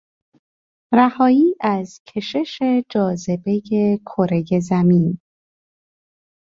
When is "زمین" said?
4.61-5.19